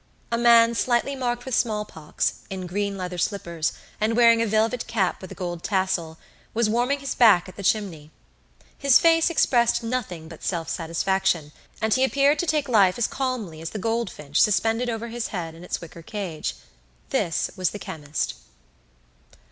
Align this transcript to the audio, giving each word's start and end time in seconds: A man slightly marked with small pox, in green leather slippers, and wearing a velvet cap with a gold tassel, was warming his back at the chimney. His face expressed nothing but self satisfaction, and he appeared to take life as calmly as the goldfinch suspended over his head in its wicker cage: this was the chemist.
A 0.31 0.37
man 0.39 0.73
slightly 0.73 1.15
marked 1.15 1.45
with 1.45 1.53
small 1.53 1.85
pox, 1.85 2.33
in 2.49 2.65
green 2.65 2.97
leather 2.97 3.19
slippers, 3.19 3.71
and 3.99 4.15
wearing 4.17 4.41
a 4.41 4.47
velvet 4.47 4.87
cap 4.87 5.21
with 5.21 5.31
a 5.31 5.35
gold 5.35 5.61
tassel, 5.61 6.17
was 6.55 6.67
warming 6.67 7.01
his 7.01 7.13
back 7.13 7.47
at 7.47 7.55
the 7.55 7.61
chimney. 7.61 8.09
His 8.79 8.97
face 8.97 9.29
expressed 9.29 9.83
nothing 9.83 10.27
but 10.27 10.41
self 10.41 10.69
satisfaction, 10.69 11.51
and 11.83 11.93
he 11.93 12.03
appeared 12.03 12.39
to 12.39 12.47
take 12.47 12.67
life 12.67 12.97
as 12.97 13.05
calmly 13.05 13.61
as 13.61 13.69
the 13.69 13.77
goldfinch 13.77 14.41
suspended 14.41 14.89
over 14.89 15.09
his 15.09 15.27
head 15.27 15.53
in 15.53 15.63
its 15.63 15.81
wicker 15.81 16.01
cage: 16.01 16.55
this 17.11 17.51
was 17.55 17.69
the 17.69 17.77
chemist. 17.77 18.33